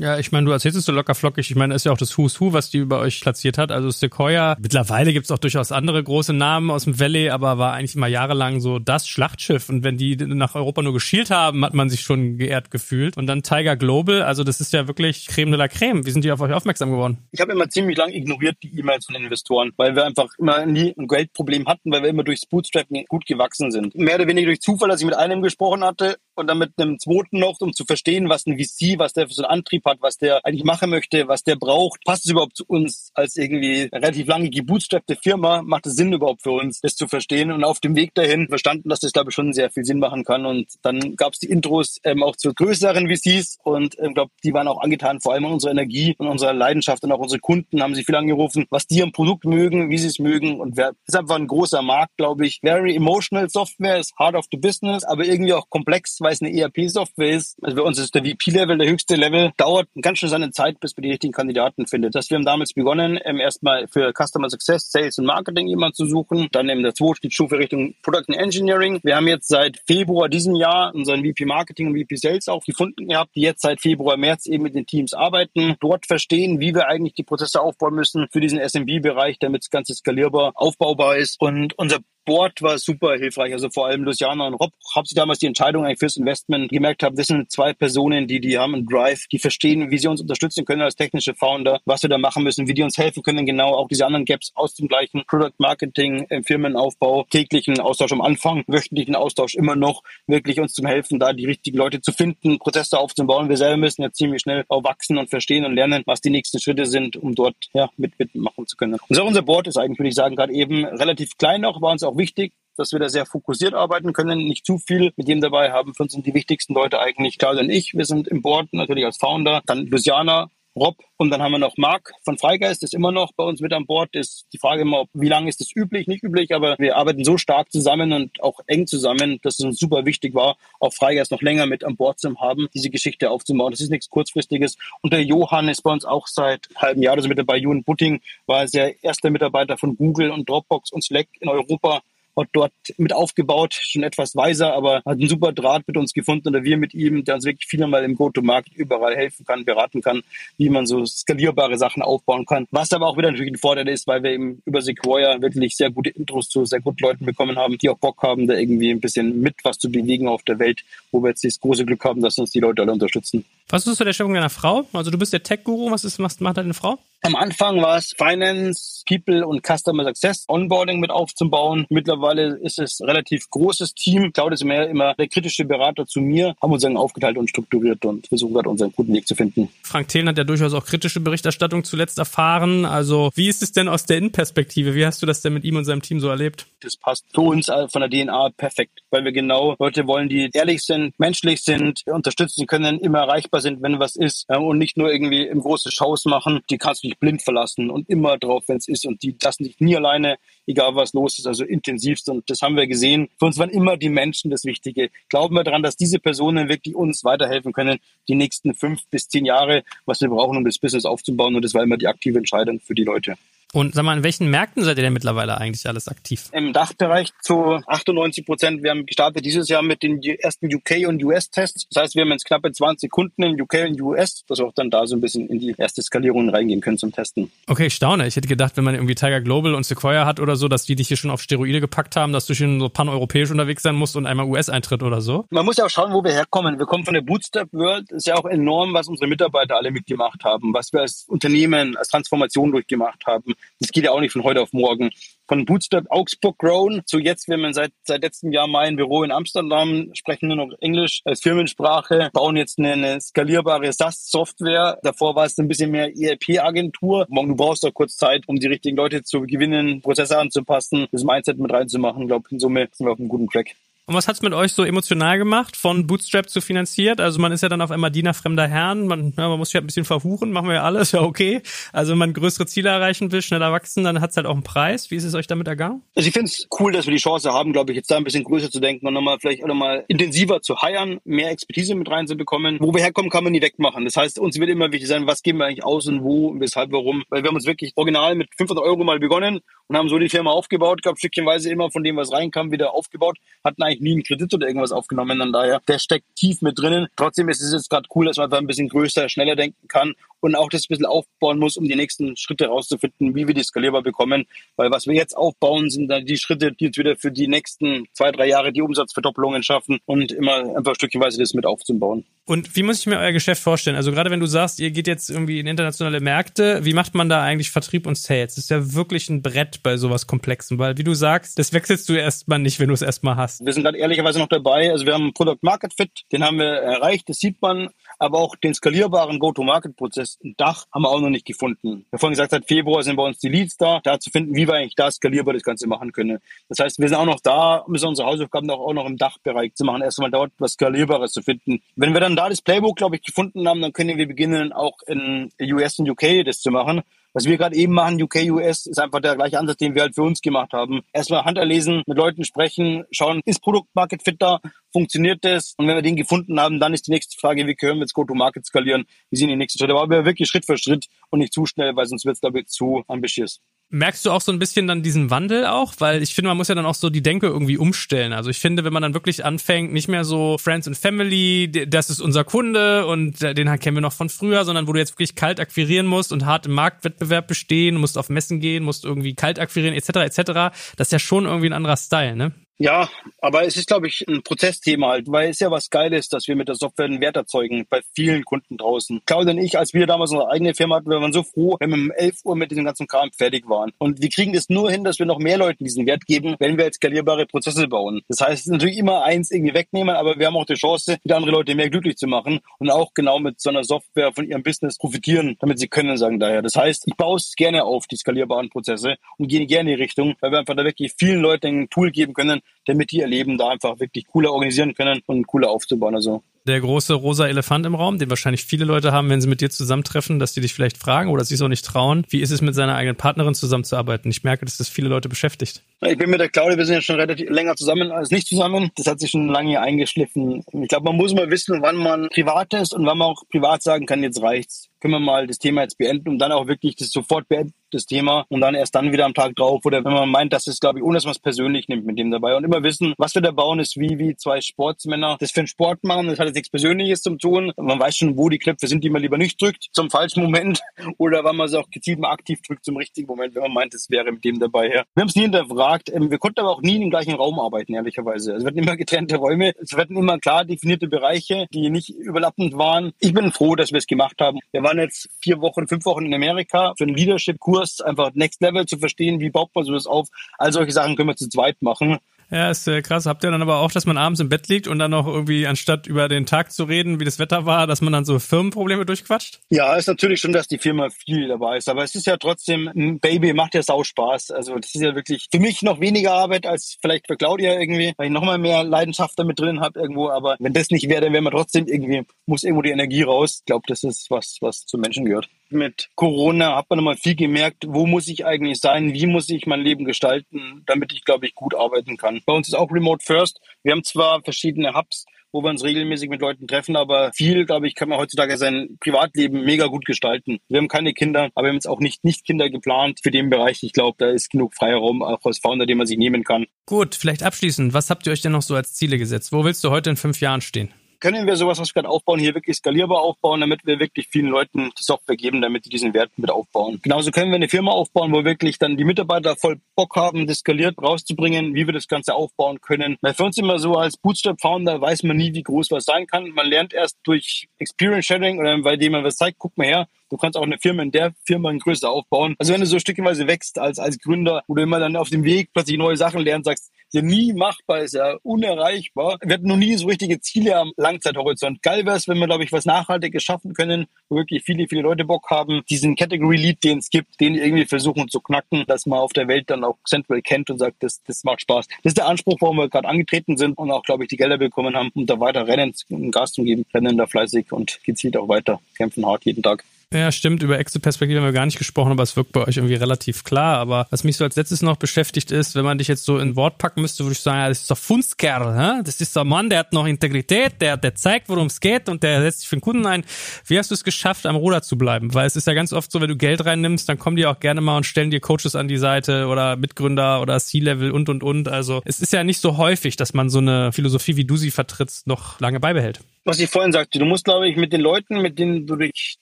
[0.00, 1.50] Ja, ich meine, du erzählst es so locker flockig.
[1.50, 3.72] Ich meine, das ist ja auch das Who's Who, was die über euch platziert hat.
[3.72, 4.56] Also Sequoia.
[4.60, 8.60] Mittlerweile gibt's auch durchaus andere große Namen aus dem Valley, aber war eigentlich immer jahrelang
[8.60, 9.68] so das Schlachtschiff.
[9.68, 13.16] Und wenn die nach Europa nur geschielt haben, hat man sich schon geehrt gefühlt.
[13.16, 14.22] Und dann Tiger Global.
[14.22, 16.06] Also das ist ja wirklich Creme de la Creme.
[16.06, 17.26] Wie sind die auf euch aufmerksam geworden?
[17.32, 20.64] Ich habe immer ziemlich lang ignoriert die E-Mails von den Investoren, weil wir einfach immer
[20.64, 23.96] nie ein Geldproblem hatten, weil wir immer durchs Bootstrapping gut gewachsen sind.
[23.96, 26.98] Mehr oder weniger durch Zufall, dass ich mit einem gesprochen hatte und dann mit einem
[26.98, 29.98] zweiten noch, um zu verstehen, was ein VC, was der für so einen Antrieb hat,
[30.00, 32.04] was der eigentlich machen möchte, was der braucht.
[32.04, 35.62] Passt es überhaupt zu uns als irgendwie relativ lange gebootstrappte Firma?
[35.62, 37.52] Macht es Sinn überhaupt für uns, das zu verstehen?
[37.52, 40.24] Und auf dem Weg dahin verstanden, dass das, glaube ich, schon sehr viel Sinn machen
[40.24, 40.46] kann.
[40.46, 44.32] Und dann gab es die Intros ähm, auch zu größeren VCs und ich ähm, glaube,
[44.44, 47.40] die waren auch angetan, vor allem an unserer Energie und unserer Leidenschaft und auch unsere
[47.40, 50.60] Kunden haben sich viel angerufen, was die am Produkt mögen, wie sie es mögen.
[50.60, 52.60] Und wer, ist einfach ein großer Markt, glaube ich.
[52.60, 56.56] Very emotional Software ist hard of the business, aber irgendwie auch komplex, weil es eine
[56.56, 57.56] ERP-Software ist.
[57.62, 60.96] Also bei uns ist der VP-Level der höchste Level, dauert ganz schon seine Zeit, bis
[60.96, 62.14] wir die richtigen Kandidaten findet.
[62.14, 66.06] Das wir haben damals begonnen, ähm, erstmal für Customer Success, Sales und Marketing jemand zu
[66.06, 66.48] suchen.
[66.52, 69.00] Dann in der zweiten Stufe Richtung Product and Engineering.
[69.02, 73.08] Wir haben jetzt seit Februar diesen Jahr unseren VP Marketing und VP Sales auch gefunden
[73.08, 76.88] gehabt, die jetzt seit Februar, März eben mit den Teams arbeiten, dort verstehen, wie wir
[76.88, 81.40] eigentlich die Prozesse aufbauen müssen für diesen SMB-Bereich, damit das Ganze skalierbar aufbaubar ist.
[81.40, 83.54] Und unser Board war super hilfreich.
[83.54, 87.02] Also vor allem Luciana und Rob haben sich damals die Entscheidung eigentlich fürs Investment gemerkt
[87.02, 90.20] haben, das sind zwei Personen, die, die haben einen Drive, die verstehen, wie sie uns
[90.20, 93.46] unterstützen können als technische Founder, was wir da machen müssen, wie die uns helfen können,
[93.46, 95.24] genau auch diese anderen Gaps auszugleichen.
[95.26, 100.86] Product Marketing, äh, Firmenaufbau, täglichen Austausch am Anfang, wöchentlichen Austausch immer noch, wirklich uns zum
[100.86, 103.48] helfen, da die richtigen Leute zu finden, Prozesse aufzubauen.
[103.48, 106.60] Wir selber müssen ja ziemlich schnell auch wachsen und verstehen und lernen, was die nächsten
[106.60, 108.98] Schritte sind, um dort ja, mit, mitmachen zu können.
[109.08, 111.92] Und so unser Board ist eigentlich, würde ich sagen, gerade eben relativ klein noch, war
[111.92, 115.40] uns auch wichtig, dass wir da sehr fokussiert arbeiten können, nicht zu viel mit dem
[115.40, 115.94] dabei haben.
[115.94, 117.94] Für uns sind die wichtigsten Leute eigentlich Claudia und ich.
[117.94, 121.76] Wir sind im Board natürlich als Founder, dann Luciana, Rob und dann haben wir noch
[121.76, 124.14] Marc von Freigeist, ist immer noch bei uns mit an Bord.
[124.14, 127.36] Ist die Frage immer, wie lange ist das üblich, nicht üblich, aber wir arbeiten so
[127.36, 131.42] stark zusammen und auch eng zusammen, dass es uns super wichtig war, auch Freigeist noch
[131.42, 133.72] länger mit an Bord zu haben, diese Geschichte aufzubauen.
[133.72, 134.76] Das ist nichts kurzfristiges.
[135.02, 137.56] Und der Johann ist bei uns auch seit halben Jahr also mit dabei.
[137.56, 142.02] Johan Butting war der erste Mitarbeiter von Google und Dropbox und Slack in Europa
[142.40, 146.48] hat dort mit aufgebaut, schon etwas weiser, aber hat einen super Draht mit uns gefunden
[146.48, 150.00] oder wir mit ihm, der uns wirklich viel mal im Go-to-Market überall helfen kann, beraten
[150.02, 150.22] kann,
[150.56, 152.66] wie man so skalierbare Sachen aufbauen kann.
[152.70, 155.90] Was aber auch wieder natürlich ein Vorteil ist, weil wir eben über Sequoia wirklich sehr
[155.90, 159.00] gute Intros zu sehr guten Leuten bekommen haben, die auch Bock haben, da irgendwie ein
[159.00, 162.20] bisschen mit was zu bewegen auf der Welt, wo wir jetzt das große Glück haben,
[162.20, 163.44] dass uns die Leute alle unterstützen.
[163.70, 164.86] Was ist zu der Stellung deiner Frau?
[164.94, 166.98] Also du bist der Tech-Guru, was ist, macht deine Frau?
[167.22, 171.84] Am Anfang war es Finance, People und Customer Success, Onboarding mit aufzubauen.
[171.90, 174.32] Mittlerweile ist es ein relativ großes Team.
[174.32, 178.04] Cloud ist mehr immer der kritische Berater zu mir, haben uns dann aufgeteilt und strukturiert
[178.04, 179.68] und versuchen gerade unseren guten Weg zu finden.
[179.82, 182.84] Frank Thelen hat ja durchaus auch kritische Berichterstattung zuletzt erfahren.
[182.84, 184.94] Also wie ist es denn aus der Innenperspektive?
[184.94, 186.66] Wie hast du das denn mit ihm und seinem Team so erlebt?
[186.80, 190.82] Das passt für uns von der DNA perfekt, weil wir genau Leute wollen, die ehrlich
[190.82, 195.46] sind, menschlich sind, unterstützen können, immer erreichbar sind, wenn was ist und nicht nur irgendwie
[195.46, 196.60] im großen Shows machen.
[196.70, 199.06] Die kannst du dich blind verlassen und immer drauf, wenn es ist.
[199.06, 202.28] Und die lassen dich nie alleine, egal was los ist, also intensivst.
[202.28, 203.28] Und das haben wir gesehen.
[203.38, 205.10] Für uns waren immer die Menschen das Wichtige.
[205.28, 209.44] Glauben wir daran, dass diese Personen wirklich uns weiterhelfen können, die nächsten fünf bis zehn
[209.44, 211.56] Jahre, was wir brauchen, um das Business aufzubauen.
[211.56, 213.36] Und das war immer die aktive Entscheidung für die Leute.
[213.74, 216.48] Und sag mal, in welchen Märkten seid ihr denn mittlerweile eigentlich alles aktiv?
[216.52, 218.82] Im Dachbereich zu 98 Prozent.
[218.82, 221.86] Wir haben gestartet dieses Jahr mit den ersten UK und US-Tests.
[221.90, 224.72] Das heißt, wir haben jetzt knappe 20 Kunden in UK und US, dass wir auch
[224.72, 227.50] dann da so ein bisschen in die erste Skalierung reingehen können zum Testen.
[227.66, 228.26] Okay, ich staune.
[228.26, 230.96] Ich hätte gedacht, wenn man irgendwie Tiger Global und Sequoia hat oder so, dass die
[230.96, 234.16] dich hier schon auf Steroide gepackt haben, dass du schon so paneuropäisch unterwegs sein musst
[234.16, 235.44] und einmal US-Eintritt oder so.
[235.50, 236.78] Man muss ja auch schauen, wo wir herkommen.
[236.78, 238.10] Wir kommen von der Bootstrap World.
[238.12, 242.08] Ist ja auch enorm, was unsere Mitarbeiter alle mitgemacht haben, was wir als Unternehmen, als
[242.08, 243.54] Transformation durchgemacht haben.
[243.80, 245.10] Das geht ja auch nicht von heute auf morgen.
[245.46, 249.30] Von Bootstrap Augsburg grown zu jetzt, wir haben seit, seit letztem Jahr mein Büro in
[249.30, 254.98] Amsterdam, sprechen nur noch Englisch als Firmensprache, bauen jetzt eine, eine skalierbare SaaS-Software.
[255.02, 257.26] Davor war es ein bisschen mehr ERP-Agentur.
[257.30, 261.58] Du brauchst doch kurz Zeit, um die richtigen Leute zu gewinnen, Prozesse anzupassen, das Mindset
[261.58, 262.22] mit reinzumachen.
[262.22, 263.74] Ich glaube, in Summe sind wir auf einem guten Track.
[264.08, 267.20] Und was hat's mit euch so emotional gemacht, von Bootstrap zu finanziert?
[267.20, 269.74] Also man ist ja dann auf einmal Diener fremder Herren, man, ja, man muss sich
[269.74, 271.60] halt ein bisschen verhuchen, machen wir ja alles, ja okay.
[271.92, 275.10] Also wenn man größere Ziele erreichen will, schneller wachsen, dann hat's halt auch einen Preis.
[275.10, 276.00] Wie ist es euch damit ergangen?
[276.14, 278.24] Also ich finde es cool, dass wir die Chance haben, glaube ich, jetzt da ein
[278.24, 282.10] bisschen größer zu denken und nochmal vielleicht auch nochmal intensiver zu heiern, mehr Expertise mit
[282.10, 282.78] reinzubekommen.
[282.80, 284.06] Wo wir herkommen, kann man nie wegmachen.
[284.06, 286.92] Das heißt, uns wird immer wichtig sein, was geben wir eigentlich aus und wo, weshalb,
[286.92, 287.24] warum.
[287.28, 290.28] Weil wir haben uns wirklich original mit 500 Euro mal begonnen und haben so die
[290.28, 294.22] Firma aufgebaut, gab stückchenweise immer von dem, was reinkam, wieder aufgebaut, hatten eigentlich nie einen
[294.22, 295.38] Kredit oder irgendwas aufgenommen.
[295.38, 297.08] Dann daher, der steckt tief mit drinnen.
[297.16, 300.14] Trotzdem ist es jetzt gerade cool, dass man einfach ein bisschen größer, schneller denken kann
[300.40, 303.62] und auch das ein bisschen aufbauen muss, um die nächsten Schritte rauszufinden, wie wir die
[303.62, 304.46] skalierbar bekommen.
[304.76, 308.06] Weil was wir jetzt aufbauen, sind dann die Schritte, die uns wieder für die nächsten
[308.12, 312.24] zwei, drei Jahre die Umsatzverdoppelungen schaffen und immer einfach stückchenweise das mit aufzubauen.
[312.44, 313.96] Und wie muss ich mir euer Geschäft vorstellen?
[313.96, 317.28] Also gerade wenn du sagst, ihr geht jetzt irgendwie in internationale Märkte, wie macht man
[317.28, 318.54] da eigentlich Vertrieb und Sales?
[318.54, 322.08] Das ist ja wirklich ein Brett bei sowas Komplexen, weil wie du sagst, das wechselst
[322.08, 323.64] du erstmal nicht, wenn du es erstmal hast.
[323.64, 324.90] Wir sind gerade ehrlicherweise noch dabei.
[324.90, 327.88] Also wir haben einen Product Market Fit, den haben wir erreicht, das sieht man,
[328.18, 332.06] aber auch den skalierbaren Go-to-Market-Prozess ein Dach haben wir auch noch nicht gefunden.
[332.10, 334.66] Wir vorhin gesagt, seit Februar sind bei uns die Leads da, da zu finden, wie
[334.66, 336.38] wir eigentlich da skalierbar das Ganze machen können.
[336.68, 339.84] Das heißt, wir sind auch noch da, müssen unsere Hausaufgaben auch noch im Dachbereich zu
[339.84, 341.80] machen, erstmal dort was Skalierbares zu finden.
[341.96, 344.98] Wenn wir dann da das Playbook, glaube ich, gefunden haben, dann können wir beginnen, auch
[345.06, 347.02] in US und UK das zu machen.
[347.34, 350.14] Was wir gerade eben machen, UK, US, ist einfach der gleiche Ansatz, den wir halt
[350.14, 351.02] für uns gemacht haben.
[351.12, 354.60] Erstmal Hand erlesen, mit Leuten sprechen, schauen, ist Produkt Market Fit da?
[354.92, 355.74] Funktioniert das?
[355.76, 358.14] Und wenn wir den gefunden haben, dann ist die nächste Frage, wie können wir jetzt
[358.14, 359.04] Go-to-Market skalieren?
[359.30, 359.94] Wie sind die nächsten Schritte?
[359.94, 362.66] Aber wirklich Schritt für Schritt und nicht zu schnell, weil sonst wird es, glaube ich,
[362.68, 363.60] zu ambitious.
[363.90, 365.94] Merkst du auch so ein bisschen dann diesen Wandel auch?
[365.98, 368.34] Weil ich finde, man muss ja dann auch so die Denke irgendwie umstellen.
[368.34, 372.10] Also ich finde, wenn man dann wirklich anfängt, nicht mehr so Friends and Family, das
[372.10, 375.34] ist unser Kunde und den kennen wir noch von früher, sondern wo du jetzt wirklich
[375.34, 379.58] kalt akquirieren musst und hart im Marktwettbewerb bestehen, musst auf Messen gehen, musst irgendwie kalt
[379.58, 380.08] akquirieren etc.
[380.16, 380.76] etc.
[380.96, 382.52] Das ist ja schon irgendwie ein anderer Style, ne?
[382.80, 383.08] Ja,
[383.40, 386.54] aber es ist, glaube ich, ein Prozessthema halt, weil es ja was Geiles, dass wir
[386.54, 389.20] mit der Software einen Wert erzeugen bei vielen Kunden draußen.
[389.26, 391.90] Claudia und ich, als wir damals unsere eigene Firma hatten, wir waren so froh, wenn
[391.90, 393.90] wir um 11 Uhr mit diesem ganzen Kram fertig waren.
[393.98, 396.78] Und wir kriegen das nur hin, dass wir noch mehr Leuten diesen Wert geben, wenn
[396.78, 398.22] wir jetzt skalierbare Prozesse bauen.
[398.28, 401.18] Das heißt, es ist natürlich immer eins irgendwie wegnehmen, aber wir haben auch die Chance,
[401.24, 404.48] wieder andere Leute mehr glücklich zu machen und auch genau mit so einer Software von
[404.48, 406.62] ihrem Business profitieren, damit sie können, sagen daher.
[406.62, 410.02] Das heißt, ich baue es gerne auf, die skalierbaren Prozesse und gehe gerne in die
[410.02, 413.26] Richtung, weil wir einfach da wirklich vielen Leuten ein Tool geben können, damit die ihr
[413.26, 416.14] Leben da einfach wirklich cooler organisieren können und cooler aufzubauen.
[416.14, 419.62] Also der große rosa Elefant im Raum, den wahrscheinlich viele Leute haben, wenn sie mit
[419.62, 422.26] dir zusammentreffen, dass die dich vielleicht fragen oder sich so nicht trauen.
[422.28, 424.30] Wie ist es mit seiner eigenen Partnerin zusammenzuarbeiten?
[424.30, 425.82] Ich merke, dass das viele Leute beschäftigt.
[426.02, 428.90] Ich bin mit der Claudia, wir sind ja schon relativ länger zusammen als nicht zusammen.
[428.96, 430.62] Das hat sich schon lange eingeschliffen.
[430.82, 433.82] Ich glaube, man muss mal wissen, wann man privat ist und wann man auch privat
[433.82, 436.96] sagen kann, jetzt reicht's können wir mal das Thema jetzt beenden und dann auch wirklich
[436.96, 440.12] das sofort beenden, das Thema und dann erst dann wieder am Tag drauf oder wenn
[440.12, 442.56] man meint, dass es, glaube ich, ohne dass man es persönlich nimmt mit dem dabei
[442.56, 445.66] und immer wissen, was wir da bauen, ist wie, wie zwei Sportsmänner das für einen
[445.66, 448.86] Sport machen, das hat jetzt nichts Persönliches zum tun, man weiß schon, wo die Knöpfe
[448.86, 450.80] sind, die man lieber nicht drückt, zum falschen Moment
[451.18, 453.94] oder wann man sie auch gezielt mal aktiv drückt zum richtigen Moment, wenn man meint,
[453.94, 454.86] es wäre mit dem dabei.
[454.88, 455.04] Ja.
[455.14, 457.94] Wir haben es nie hinterfragt, ähm, wir konnten aber auch nie im gleichen Raum arbeiten,
[457.94, 458.54] ehrlicherweise.
[458.54, 463.12] Es werden immer getrennte Räume, es werden immer klar definierte Bereiche, die nicht überlappend waren.
[463.18, 464.58] Ich bin froh, dass wir es gemacht haben.
[464.72, 468.86] Wir waren jetzt vier Wochen, fünf Wochen in Amerika für einen Leadership-Kurs, einfach Next Level
[468.86, 470.28] zu verstehen, wie baut man sowas auf.
[470.58, 472.18] All solche Sachen können wir zu zweit machen.
[472.50, 473.26] Ja, ist äh, krass.
[473.26, 475.66] Habt ihr dann aber auch, dass man abends im Bett liegt und dann noch irgendwie,
[475.66, 479.04] anstatt über den Tag zu reden, wie das Wetter war, dass man dann so Firmenprobleme
[479.04, 479.60] durchquatscht?
[479.68, 481.90] Ja, ist natürlich schon, dass die Firma viel dabei ist.
[481.90, 484.50] Aber es ist ja trotzdem, ein Baby macht ja sau Spaß.
[484.50, 488.14] Also das ist ja wirklich für mich noch weniger Arbeit als vielleicht für Claudia irgendwie,
[488.16, 490.30] weil ich noch mal mehr Leidenschaft damit drin habe irgendwo.
[490.30, 493.58] Aber wenn das nicht wäre, dann wäre man trotzdem irgendwie, muss irgendwo die Energie raus.
[493.60, 497.34] Ich glaube, das ist was, was zu Menschen gehört mit Corona hat man nochmal viel
[497.34, 501.46] gemerkt, wo muss ich eigentlich sein, wie muss ich mein Leben gestalten, damit ich, glaube
[501.46, 502.40] ich, gut arbeiten kann.
[502.46, 503.60] Bei uns ist auch Remote First.
[503.82, 507.86] Wir haben zwar verschiedene Hubs, wo wir uns regelmäßig mit Leuten treffen, aber viel, glaube
[507.86, 510.58] ich, kann man heutzutage sein Privatleben mega gut gestalten.
[510.68, 513.50] Wir haben keine Kinder, aber wir haben jetzt auch nicht nicht Kinder geplant für den
[513.50, 513.82] Bereich.
[513.82, 516.66] Ich glaube, da ist genug Freiraum auch als Founder, den man sich nehmen kann.
[516.86, 519.52] Gut, vielleicht abschließend, was habt ihr euch denn noch so als Ziele gesetzt?
[519.52, 520.92] Wo willst du heute in fünf Jahren stehen?
[521.20, 524.48] Können wir sowas, was wir gerade aufbauen, hier wirklich skalierbar aufbauen, damit wir wirklich vielen
[524.48, 527.00] Leuten die Software geben, damit die diesen Wert mit aufbauen.
[527.02, 530.58] Genauso können wir eine Firma aufbauen, wo wirklich dann die Mitarbeiter voll Bock haben, das
[530.58, 533.16] skaliert rauszubringen, wie wir das Ganze aufbauen können.
[533.20, 536.50] Weil für uns immer so als Bootstrap-Founder weiß man nie, wie groß was sein kann.
[536.50, 540.08] Man lernt erst durch Experience Sharing oder bei dem man was zeigt, guck mal her,
[540.30, 542.54] Du kannst auch eine Firma in der Firma in Größe aufbauen.
[542.58, 545.44] Also wenn du so stückweise wächst als, als Gründer, wo du immer dann auf dem
[545.44, 549.38] Weg plötzlich neue Sachen lernst, sagst, ja nie machbar, ist ja unerreichbar.
[549.42, 551.82] Wir hatten noch nie so richtige Ziele am Langzeithorizont.
[551.82, 555.02] Geil wäre es, wenn wir, glaube ich, was Nachhaltiges schaffen können, wo wirklich viele, viele
[555.02, 559.06] Leute Bock haben, diesen Category Lead, den es gibt, den irgendwie versuchen zu knacken, dass
[559.06, 561.86] man auf der Welt dann auch Central kennt und sagt, das, das macht Spaß.
[562.02, 564.58] Das ist der Anspruch, warum wir gerade angetreten sind und auch, glaube ich, die Gelder
[564.58, 565.94] bekommen haben, um da weiter Rennen,
[566.30, 569.84] Gas zu geben, rennen da fleißig und gezielt auch weiter, kämpfen hart jeden Tag.
[570.10, 570.62] Ja, stimmt.
[570.62, 573.76] Über Exit-Perspektive haben wir gar nicht gesprochen, aber es wirkt bei euch irgendwie relativ klar.
[573.76, 576.56] Aber was mich so als letztes noch beschäftigt ist, wenn man dich jetzt so in
[576.56, 578.74] Wort packen müsste, würde ich sagen, ja, das ist doch Funstkerl.
[578.74, 579.02] Hä?
[579.04, 582.22] Das ist ein Mann, der hat noch Integrität, der, der zeigt, worum es geht und
[582.22, 583.22] der setzt sich für den Kunden ein.
[583.66, 585.34] Wie hast du es geschafft, am Ruder zu bleiben?
[585.34, 587.60] Weil es ist ja ganz oft so, wenn du Geld reinnimmst, dann kommen die auch
[587.60, 591.42] gerne mal und stellen dir Coaches an die Seite oder Mitgründer oder C-Level und, und,
[591.42, 591.68] und.
[591.68, 594.70] Also es ist ja nicht so häufig, dass man so eine Philosophie, wie du sie
[594.70, 598.40] vertrittst, noch lange beibehält was ich vorhin sagte, du musst, glaube ich, mit den Leuten,
[598.40, 599.36] mit denen du dich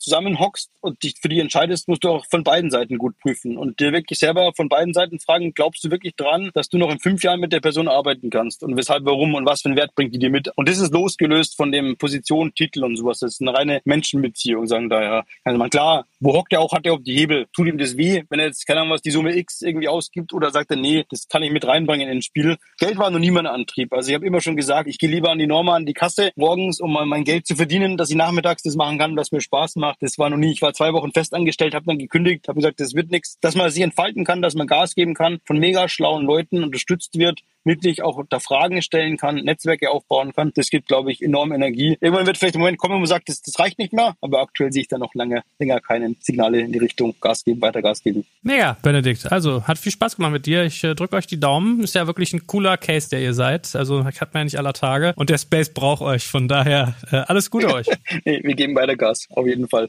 [0.01, 3.79] zusammenhockst und dich für die entscheidest, musst du auch von beiden Seiten gut prüfen und
[3.79, 6.99] dir wirklich selber von beiden Seiten fragen, glaubst du wirklich dran, dass du noch in
[6.99, 9.95] fünf Jahren mit der Person arbeiten kannst und weshalb, warum und was für einen Wert
[9.95, 10.51] bringt die dir mit?
[10.57, 13.21] Und das ist losgelöst von dem Position, Titel und sowas.
[13.21, 15.25] Das ist eine reine Menschenbeziehung, sagen daher.
[15.45, 17.47] Also man, klar, wo hockt er auch, hat er auch die Hebel?
[17.55, 20.33] Tut ihm das weh, wenn er jetzt, keine Ahnung, was die Summe X irgendwie ausgibt
[20.33, 22.57] oder sagt er, nee, das kann ich mit reinbringen ins Spiel.
[22.81, 23.93] Geld war noch nie mein Antrieb.
[23.93, 26.33] Also ich habe immer schon gesagt, ich gehe lieber an die Norma, an die Kasse
[26.35, 29.41] morgens, um mal mein Geld zu verdienen, dass ich nachmittags das machen kann, was mir
[29.41, 29.99] Spaß macht.
[30.01, 30.53] Das war noch nie.
[30.53, 33.39] Ich war zwei Wochen fest angestellt, habe dann gekündigt, habe gesagt, das wird nichts.
[33.41, 37.19] Dass man sich entfalten kann, dass man Gas geben kann, von mega schlauen Leuten unterstützt
[37.19, 40.53] wird, wirklich auch da Fragen stellen kann, Netzwerke aufbauen kann.
[40.55, 41.99] Das gibt, glaube ich, enorm Energie.
[42.01, 44.41] Irgendwann wird vielleicht ein Moment kommen, wo man sagt, das, das reicht nicht mehr, aber
[44.41, 47.83] aktuell sehe ich da noch lange, länger keine Signale in die Richtung Gas geben, weiter
[47.83, 48.25] Gas geben.
[48.43, 49.31] Mega, Benedikt.
[49.31, 50.65] Also hat viel Spaß gemacht mit dir.
[50.65, 51.81] Ich äh, drücke euch die Daumen.
[51.81, 53.75] Ist ja wirklich ein cooler Case, der ihr seid.
[53.75, 55.13] Also hat man ja nicht aller Tage.
[55.17, 56.27] Und der Space braucht euch.
[56.27, 57.87] Von daher äh, alles Gute euch.
[58.25, 59.89] nee, wir geben weiter Gas, auf jeden Fall.